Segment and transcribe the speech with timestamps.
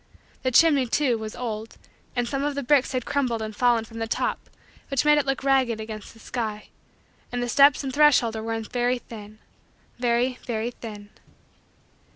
[0.41, 1.77] The chimney, too, was old
[2.15, 4.49] and some of the bricks had crumbled and fallen from the top
[4.87, 6.69] which made it look ragged against the sky.
[7.31, 9.37] And the steps and threshold were worn very thin
[9.99, 11.11] very, very, thin.